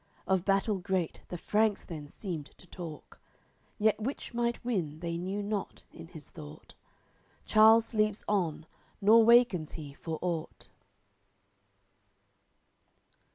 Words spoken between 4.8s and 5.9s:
they knew not,